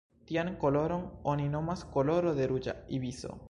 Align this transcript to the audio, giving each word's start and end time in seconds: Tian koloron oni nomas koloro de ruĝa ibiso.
Tian 0.29 0.47
koloron 0.63 1.03
oni 1.33 1.47
nomas 1.57 1.85
koloro 1.99 2.35
de 2.41 2.51
ruĝa 2.55 2.77
ibiso. 3.01 3.37